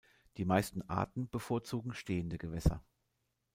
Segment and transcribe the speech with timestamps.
[0.37, 2.83] Die meisten Arten bevorzugen stehende Gewässer.